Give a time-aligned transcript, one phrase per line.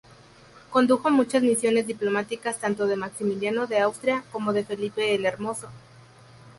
[0.71, 5.69] Condujo muchas misiones diplomáticas tanto de Maximiliano de Austria como de Felipe el Hermoso.